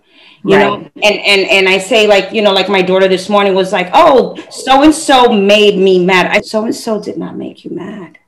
[0.43, 0.63] You right.
[0.63, 3.71] know, and and and I say like you know like my daughter this morning was
[3.71, 6.27] like, oh, so and so made me mad.
[6.27, 8.19] I so and so did not make you mad.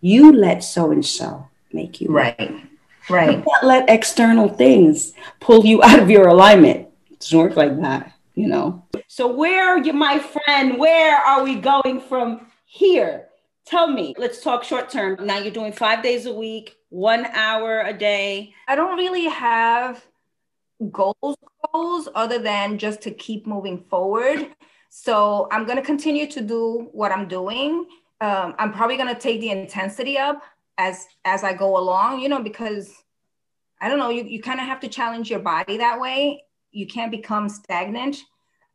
[0.00, 2.38] You let so and so make you right.
[2.38, 2.68] Mad.
[3.08, 3.38] Right.
[3.38, 6.85] You can't let external things pull you out of your alignment
[7.30, 8.84] doesn't work like that, you know.
[9.08, 13.28] So where, you, my friend, where are we going from here?
[13.64, 14.14] Tell me.
[14.16, 15.26] Let's talk short term.
[15.26, 18.54] Now you're doing five days a week, one hour a day.
[18.68, 20.04] I don't really have
[20.92, 21.36] goals
[21.72, 24.48] goals other than just to keep moving forward.
[24.88, 27.86] So I'm gonna continue to do what I'm doing.
[28.20, 30.42] Um, I'm probably gonna take the intensity up
[30.78, 32.94] as as I go along, you know, because
[33.80, 36.45] I don't know, you, you kind of have to challenge your body that way
[36.76, 38.16] you can't become stagnant.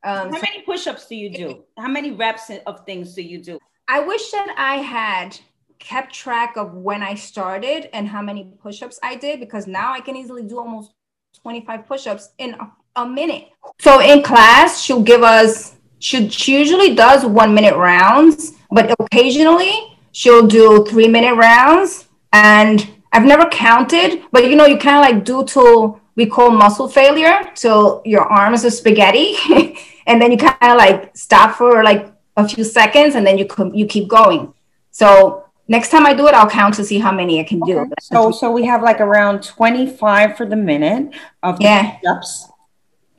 [0.03, 1.63] Um, How so many push-ups do you do?
[1.77, 3.59] How many reps of things do you do?
[3.87, 5.37] I wish that I had
[5.77, 9.99] kept track of when I started and how many push-ups I did because now I
[9.99, 10.93] can easily do almost
[11.41, 13.49] 25 push-ups in a, a minute.
[13.79, 19.97] So in class, she'll give us she, she usually does one minute rounds, but occasionally
[20.11, 22.07] she'll do three minute rounds.
[22.33, 26.51] And I've never counted, but you know, you kind of like do till we call
[26.51, 27.51] muscle failure.
[27.53, 29.35] So your arms are spaghetti,
[30.07, 33.47] and then you kind of like stop for like a few seconds, and then you
[33.73, 34.53] you keep going.
[34.91, 37.89] So next time I do it, I'll count to see how many I can do.
[38.01, 41.97] So so we have like around 25 for the minute of yeah.
[41.97, 42.47] push-ups.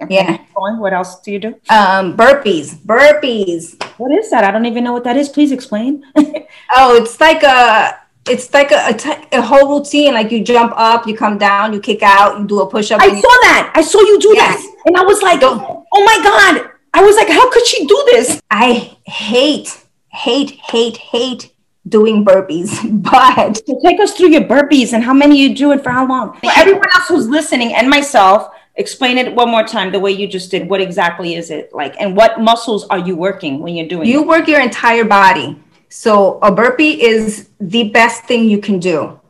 [0.02, 0.14] Okay.
[0.14, 0.38] Yeah.
[0.54, 1.48] What else do you do?
[1.70, 2.74] Um, burpees.
[2.74, 3.80] Burpees.
[3.98, 4.42] What is that?
[4.42, 5.28] I don't even know what that is.
[5.28, 6.04] Please explain.
[6.16, 10.14] oh, it's like a it's like a, a, t- a whole routine.
[10.14, 13.00] Like you jump up, you come down, you kick out, you do a push up.
[13.00, 13.72] I saw that.
[13.74, 14.62] I saw you do yes.
[14.62, 16.70] that, and I was like, oh, oh my god!
[16.94, 18.40] I was like, how could she do this?
[18.50, 21.52] I hate, hate, hate, hate
[21.88, 25.90] doing burpees, but take us through your burpees and how many you do and for
[25.90, 26.34] how long.
[26.40, 30.28] For everyone else who's listening and myself, explain it one more time the way you
[30.28, 30.68] just did.
[30.68, 34.08] What exactly is it like, and what muscles are you working when you're doing?
[34.08, 34.26] You it?
[34.26, 35.60] work your entire body.
[35.94, 39.20] So a burpee is the best thing you can do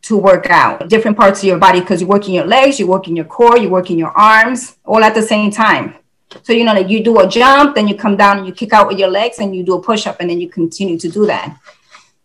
[0.00, 3.14] to work out different parts of your body because you're working your legs, you're working
[3.14, 5.94] your core, you're working your arms all at the same time.
[6.42, 8.72] So you know, like you do a jump, then you come down and you kick
[8.72, 11.08] out with your legs, and you do a push up, and then you continue to
[11.08, 11.58] do that.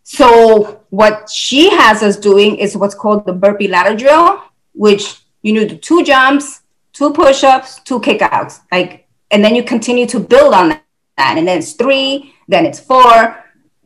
[0.04, 4.42] So what she has us doing is what's called the burpee ladder drill,
[4.74, 6.62] which you do two jumps,
[6.94, 10.82] two push-ups, two kickouts, like, and then you continue to build on that,
[11.18, 13.38] and then it's three, then it's four,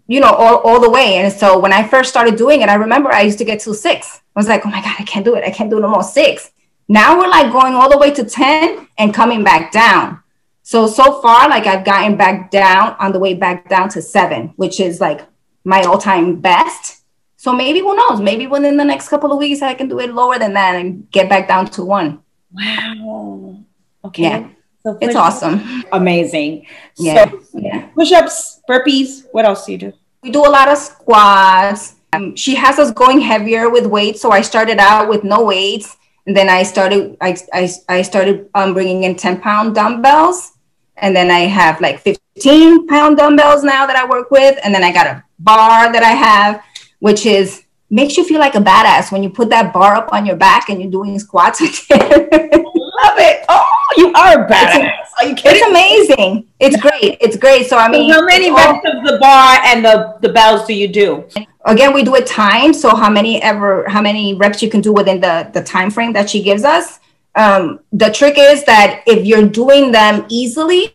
[0.08, 1.16] you know, all, all the way.
[1.18, 3.74] And so when I first started doing it, I remember I used to get to
[3.74, 4.22] six.
[4.36, 5.44] I was like, oh my God, I can't do it.
[5.44, 6.52] I can't do no more six.
[6.88, 10.22] Now we're like going all the way to 10 and coming back down.
[10.62, 14.54] So, so far, like I've gotten back down on the way back down to seven,
[14.56, 15.22] which is like
[15.64, 17.04] my all time best.
[17.38, 18.20] So maybe who knows?
[18.20, 21.10] Maybe within the next couple of weeks, I can do it lower than that and
[21.12, 22.24] get back down to one.
[22.52, 23.60] Wow.
[24.06, 24.24] Okay.
[24.24, 24.50] Yeah.
[24.82, 25.84] So it's awesome.
[25.92, 26.66] Amazing.
[26.98, 27.30] Yeah.
[27.30, 27.88] So, yeah.
[27.88, 29.26] Push ups, burpees.
[29.32, 29.94] What else do you do?
[30.22, 31.96] We do a lot of squats.
[32.14, 34.22] Um, she has us going heavier with weights.
[34.22, 35.98] So I started out with no weights.
[36.28, 40.54] And then I started, I, I, I started um, bringing in 10 pound dumbbells.
[40.98, 44.58] And then I have like 15 pound dumbbells now that I work with.
[44.64, 46.64] And then I got a bar that I have,
[47.00, 50.26] which is makes you feel like a badass when you put that bar up on
[50.26, 52.66] your back and you're doing squats with it.
[53.06, 53.46] Love it.
[53.50, 53.66] Oh,
[53.98, 55.06] you are a badass.
[55.20, 55.62] Are you kidding?
[55.62, 56.48] It's amazing.
[56.60, 57.18] It's great.
[57.22, 57.68] It's great.
[57.68, 60.74] So I mean, so how many reps of the bar and the the bells do
[60.74, 61.24] you do?
[61.66, 62.74] Again, we do it time.
[62.74, 66.14] So how many ever how many reps you can do within the the time frame
[66.14, 67.00] that she gives us.
[67.36, 70.94] Um, the trick is that if you're doing them easily,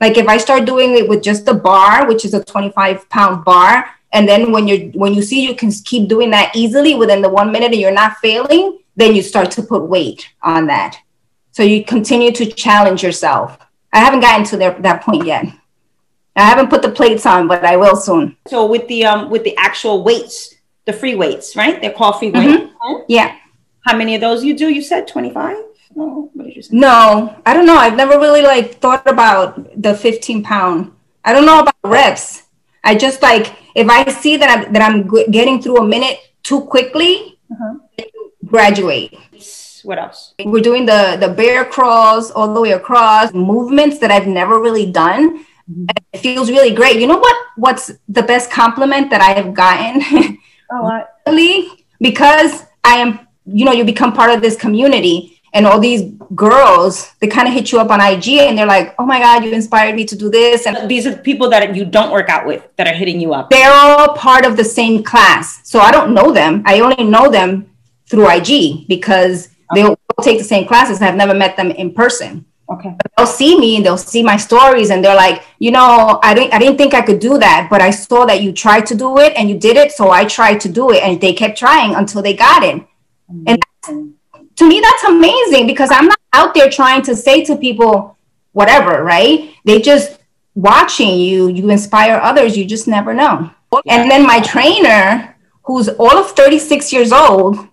[0.00, 3.44] like if I start doing it with just the bar, which is a 25 pound
[3.44, 7.20] bar, and then when you when you see you can keep doing that easily within
[7.20, 10.98] the one minute and you're not failing, then you start to put weight on that.
[11.58, 13.58] So you continue to challenge yourself.
[13.92, 15.44] I haven't gotten to there, that point yet.
[16.36, 18.36] I haven't put the plates on, but I will soon.
[18.46, 21.80] So with the um with the actual weights, the free weights, right?
[21.80, 22.62] They're called free weights.
[22.62, 23.02] Mm-hmm.
[23.08, 23.34] Yeah.
[23.80, 24.68] How many of those you do?
[24.68, 25.56] You said 25?
[25.96, 26.76] No, what did you say?
[26.76, 27.76] No, I don't know.
[27.76, 30.92] I've never really like thought about the 15 pound.
[31.24, 32.44] I don't know about reps.
[32.84, 36.60] I just like if I see that I'm that I'm getting through a minute too
[36.60, 38.04] quickly, uh-huh.
[38.46, 39.18] graduate.
[39.88, 40.34] What else?
[40.44, 44.84] We're doing the the bear crawls all the way across movements that I've never really
[44.84, 45.38] done.
[45.38, 45.86] Mm-hmm.
[46.12, 47.00] It feels really great.
[47.00, 47.36] You know what?
[47.56, 50.36] What's the best compliment that I have gotten?
[50.70, 51.86] Oh, really?
[52.02, 56.02] Because I am, you know, you become part of this community and all these
[56.34, 59.42] girls they kind of hit you up on ig and they're like oh my god
[59.42, 62.44] you inspired me to do this and these are people that you don't work out
[62.44, 65.90] with that are hitting you up they're all part of the same class so i
[65.90, 67.66] don't know them i only know them
[68.10, 72.44] through ig because they'll take the same classes i've never met them in person.
[72.70, 72.94] Okay.
[73.02, 76.34] But they'll see me and they'll see my stories and they're like you know i
[76.34, 78.94] didn't i didn't think i could do that but i saw that you tried to
[78.94, 81.56] do it and you did it so i tried to do it and they kept
[81.56, 82.84] trying until they got it.
[83.46, 83.58] And
[84.56, 88.16] to me that's amazing because i'm not out there trying to say to people
[88.52, 89.54] whatever right?
[89.64, 90.18] They just
[90.54, 93.50] watching you you inspire others you just never know.
[93.86, 97.68] And then my trainer who's all of 36 years old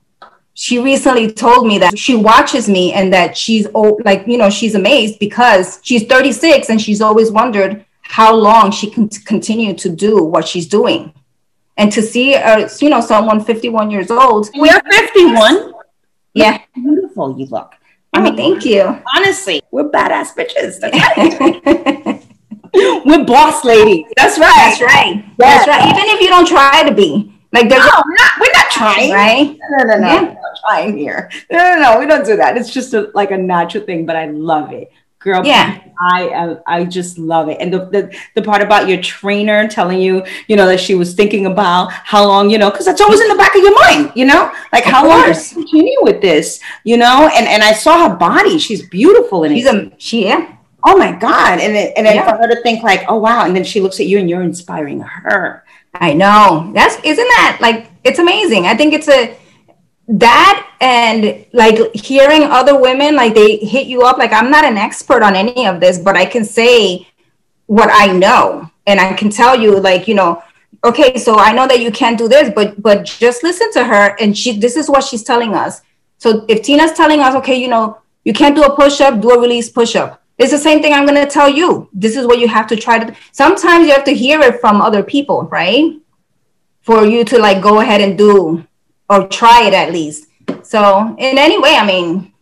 [0.56, 4.50] she recently told me that she watches me and that she's oh, like you know
[4.50, 9.90] she's amazed because she's 36 and she's always wondered how long she can continue to
[9.90, 11.14] do what she's doing
[11.78, 15.76] and to see uh, you know someone 51 years old we're 51
[16.36, 16.62] yeah.
[16.76, 17.74] Beautiful you look.
[18.14, 19.02] I mean, thank you.
[19.16, 20.80] Honestly, we're badass bitches.
[23.06, 24.06] we're boss ladies.
[24.16, 24.54] That's right.
[24.56, 25.16] That's right.
[25.16, 25.34] Yeah.
[25.38, 25.90] That's right.
[25.90, 27.34] Even if you don't try to be.
[27.56, 29.12] Like no, we're, not, we're not trying.
[29.12, 29.58] Right?
[29.72, 30.08] No, no, no.
[30.08, 30.24] Yeah.
[30.34, 31.32] We're trying here.
[31.52, 32.00] No, no, no.
[32.00, 32.58] We don't do that.
[32.58, 34.92] It's just a, like a natural thing, but I love it.
[35.20, 35.44] girl.
[35.46, 35.82] Yeah.
[35.98, 40.02] I uh, I just love it, and the, the the part about your trainer telling
[40.02, 43.22] you, you know, that she was thinking about how long, you know, because that's always
[43.22, 45.50] in the back of your mind, you know, like Of how long course.
[45.50, 49.56] to continue with this, you know, and and I saw her body; she's beautiful, and
[49.56, 50.58] She's a she yeah.
[50.84, 52.30] oh my god, and it, and then Yeah.
[52.30, 54.44] for her to think like, oh wow, and then she looks at you and you're
[54.44, 55.64] inspiring her.
[56.00, 56.72] I know.
[56.74, 58.66] That's isn't that like it's amazing.
[58.66, 59.38] I think it's a
[60.08, 64.78] that and like hearing other women like they hit you up like I'm not an
[64.78, 67.08] expert on any of this, but I can say
[67.66, 70.44] what I know and I can tell you like, you know,
[70.84, 74.16] okay, so I know that you can't do this, but but just listen to her
[74.20, 75.82] and she this is what she's telling us.
[76.18, 79.40] So if Tina's telling us, okay, you know, you can't do a push-up, do a
[79.40, 80.22] release push-up.
[80.38, 81.90] It's the same thing I'm going to tell you.
[81.94, 83.16] This is what you have to try to.
[83.32, 85.98] Sometimes you have to hear it from other people, right?
[86.82, 88.66] For you to like go ahead and do
[89.10, 90.28] or try it at least.
[90.64, 92.34] So in any way, I mean,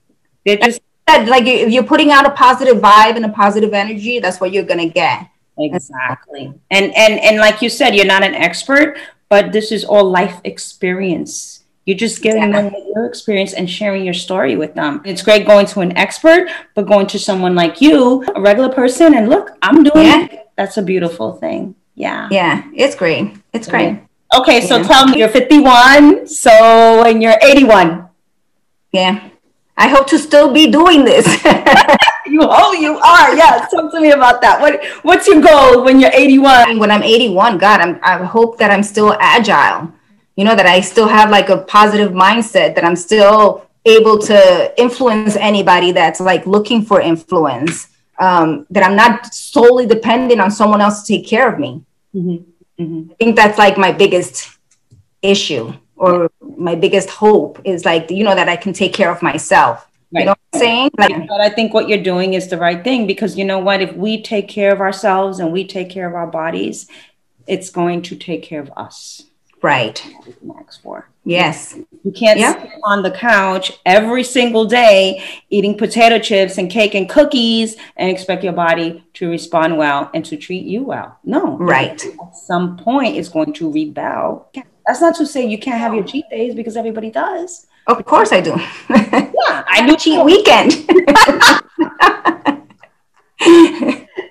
[0.45, 4.39] just that like if you're putting out a positive vibe and a positive energy, that's
[4.39, 5.27] what you're gonna get.
[5.59, 6.53] Exactly.
[6.71, 8.97] And and and like you said, you're not an expert,
[9.29, 11.62] but this is all life experience.
[11.85, 12.61] You're just giving Yeah.
[12.61, 15.01] them your experience and sharing your story with them.
[15.03, 19.13] It's great going to an expert, but going to someone like you, a regular person,
[19.13, 20.23] and look, I'm doing Yeah.
[20.25, 20.47] it.
[20.55, 21.75] That's a beautiful thing.
[21.95, 22.27] Yeah.
[22.31, 23.35] Yeah, it's great.
[23.53, 23.99] It's great.
[24.35, 24.83] Okay, so Yeah.
[24.83, 28.05] tell me you're 51, so and you're 81.
[28.91, 29.19] Yeah.
[29.77, 31.25] I hope to still be doing this.
[32.25, 33.67] You oh you are, yeah.
[33.69, 34.59] Talk to me about that.
[34.59, 36.79] What what's your goal when you're 81?
[36.79, 39.91] when I'm 81, God, I'm, I hope that I'm still agile.
[40.35, 44.73] You know, that I still have like a positive mindset, that I'm still able to
[44.81, 47.87] influence anybody that's like looking for influence,
[48.19, 51.83] um, that I'm not solely dependent on someone else to take care of me.
[52.15, 52.45] Mhm.
[53.11, 54.49] I think that's like my biggest
[55.21, 59.21] issue or my biggest hope is like, you know, that I can take care of
[59.21, 59.87] myself.
[60.11, 60.91] You know what I'm saying?
[60.97, 63.81] Like, But I think what you're doing is the right thing because you know what?
[63.81, 66.87] If we take care of ourselves and we take care of our bodies,
[67.47, 69.23] it's going to take care of us.
[69.63, 69.95] Right.
[69.95, 71.07] Can for.
[71.25, 71.75] Yes.
[72.03, 72.61] You can't Yeah.
[72.61, 78.09] sit on the couch every single day eating potato chips and cake and cookies and
[78.09, 81.17] expect your body to respond well and to treat you well.
[81.23, 81.57] No.
[81.57, 82.03] Right.
[82.05, 84.49] At some point, it's going to rebel.
[84.85, 87.67] That's not to say you can't have your cheat days because everybody does.
[87.87, 88.55] Of course I do.
[88.89, 90.71] Yeah, I do Cheat weekend.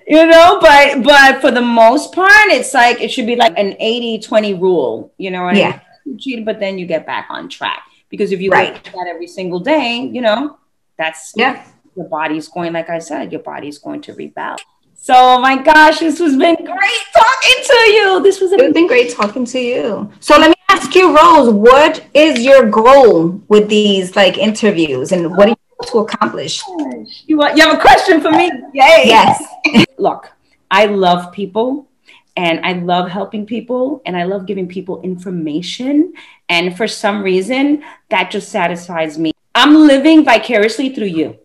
[0.07, 3.75] you know but but for the most part it's like it should be like an
[3.79, 5.79] 80 20 rule you know what I Yeah.
[6.05, 6.43] mean?
[6.45, 8.73] but then you get back on track because if you Right.
[8.73, 8.83] right.
[8.83, 10.57] that every single day you know
[10.97, 11.63] that's Yeah.
[11.95, 14.57] your body's going like i said your body's going to rebel
[14.95, 18.71] so oh my gosh this has been great talking to you this was It's a
[18.71, 20.09] been great talking to you.
[20.21, 25.35] So let me ask you, Rose, what is your goal with these like interviews and
[25.35, 25.57] what do you
[25.91, 26.61] to accomplish?
[26.67, 29.43] Oh you, want, you have a question for me yay Yes.
[30.03, 30.31] look,
[30.69, 31.87] I love people
[32.35, 36.13] and I love helping people and I love giving people information.
[36.49, 39.31] And for some reason, that just satisfies me.
[39.55, 41.37] I'm living vicariously through you.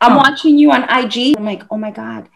[0.00, 0.18] I'm Oh.
[0.18, 1.36] watching you on IG.
[1.38, 2.28] I'm like, oh my God,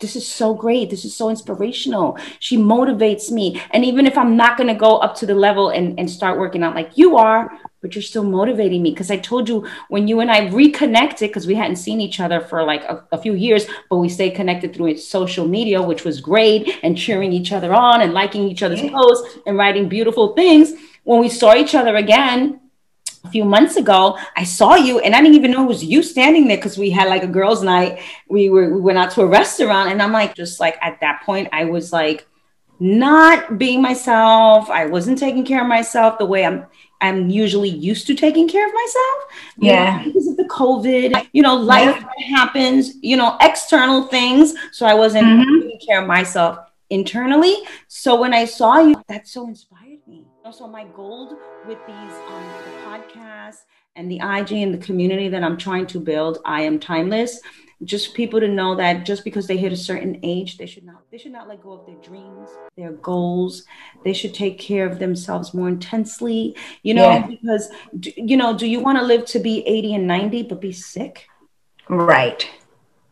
[0.00, 0.90] this is so great.
[0.90, 2.18] This is so inspirational.
[2.38, 3.60] She motivates me.
[3.72, 6.38] And even if I'm not going to go up to the level and, and start
[6.38, 7.50] working out like you are,
[7.82, 8.90] but you're still motivating me.
[8.90, 12.40] Because I told you when you and I reconnected, because we hadn't seen each other
[12.40, 16.20] for like a, a few years, but we stayed connected through social media, which was
[16.20, 20.74] great, and cheering each other on and liking each other's posts and writing beautiful things.
[21.02, 22.60] When we saw each other again,
[23.26, 26.02] a few months ago, I saw you and I didn't even know it was you
[26.02, 28.00] standing there because we had like a girls' night.
[28.28, 31.22] We were we went out to a restaurant and I'm like, just like at that
[31.24, 32.26] point, I was like
[32.78, 34.70] not being myself.
[34.70, 36.66] I wasn't taking care of myself the way I'm
[37.00, 39.18] I'm usually used to taking care of myself.
[39.58, 39.98] you Yeah.
[39.98, 42.02] know, because of the COVID, you know, life
[42.34, 44.54] happens, you know, external things.
[44.72, 45.60] So I wasn't Mhm.
[45.62, 46.58] taking care of myself
[46.90, 47.56] internally.
[47.88, 50.24] So when I saw you, that so inspired me.
[50.44, 53.62] Also, my goal with these um, the podcasts
[53.96, 57.40] and the IG and the community that I'm trying to build, I am timeless.
[57.84, 61.02] Just people to know that just because they hit a certain age, they should not
[61.10, 63.64] they should not let go of their dreams, their goals.
[64.04, 66.56] They should take care of themselves more intensely.
[66.82, 67.26] You know, Yeah.
[67.26, 67.68] because
[68.16, 71.26] you know, do you want to live to be 80 and 90 but be sick?
[71.88, 72.48] Right.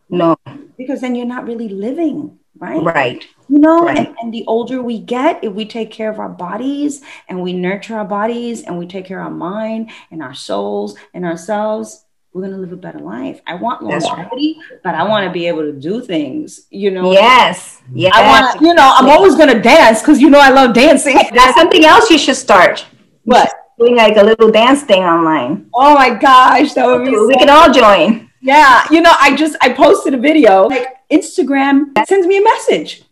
[0.09, 0.35] No.
[0.77, 2.81] Because then you're not really living, right?
[2.83, 3.25] Right.
[3.47, 3.97] You know, Right.
[3.97, 7.53] and, and the older we get, if we take care of our bodies and we
[7.53, 12.05] nurture our bodies and we take care of our mind and our souls and ourselves,
[12.33, 13.39] we're gonna live a better life.
[13.47, 14.17] I want That's right.
[14.17, 16.67] longevity, but I want to be able to do things.
[16.69, 17.81] You know, Yes.
[17.93, 18.11] Yes.
[18.15, 21.15] I want, you know, I'm always gonna dance because you know I love dancing.
[21.33, 22.85] That's something else you should start.
[23.23, 23.53] What?
[23.79, 25.67] Doing like a little dance thing online.
[25.73, 27.11] Oh my gosh, that would be.
[27.11, 28.24] We so- can all join.
[28.45, 30.67] Yeah, you know, I just I posted a video.
[30.67, 31.77] Like Instagram
[32.07, 33.03] sends me a message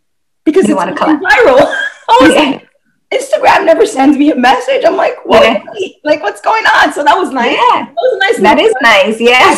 [0.44, 1.30] because You it's wanna going collab.
[1.30, 1.76] viral.
[2.06, 2.50] Oh, I Yeah.
[2.50, 2.68] like,
[3.18, 4.84] Instagram never sends me a message.
[4.84, 5.42] I'm like, what?
[5.42, 5.88] Yeah.
[6.04, 6.92] Like, what's going on?
[6.92, 7.56] So that was nice.
[7.56, 7.86] Yeah.
[7.86, 8.38] That was a nice.
[8.48, 9.20] That is nice.
[9.32, 9.56] Yes.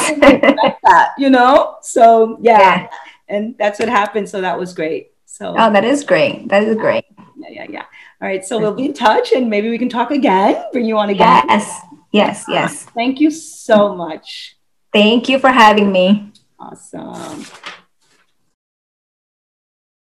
[0.85, 1.77] that, you know.
[1.83, 2.59] So yeah.
[2.61, 2.89] Yeah.
[3.29, 4.29] and that's what happened.
[4.29, 5.11] So that was great.
[5.27, 6.49] So oh, that is great.
[6.49, 7.05] That is great.
[7.37, 7.85] yeah, yeah, yeah.
[8.23, 10.63] All right, so we'll be in touch, and maybe we can talk again.
[10.73, 11.45] Bring you on again.
[11.49, 11.81] Yes.
[12.13, 12.45] Yes.
[12.49, 12.85] Yes.
[12.95, 14.56] Thank you so much.
[14.93, 16.33] Thank you for having me.
[16.59, 17.45] Awesome.